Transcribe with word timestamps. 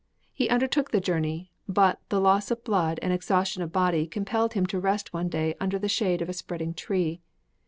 He 0.33 0.49
undertook 0.49 0.89
the 0.89 0.99
journey, 0.99 1.51
but 1.69 1.99
loss 2.11 2.49
of 2.49 2.63
blood 2.63 2.97
and 3.03 3.13
exhaustion 3.13 3.61
of 3.61 3.71
body 3.71 4.07
compelled 4.07 4.53
him 4.53 4.65
to 4.65 4.79
rest 4.79 5.13
one 5.13 5.29
day 5.29 5.53
under 5.59 5.77
the 5.77 5.87
shade 5.87 6.23
of 6.23 6.27
a 6.27 6.33
spreading 6.33 6.73
tree. 6.73 7.21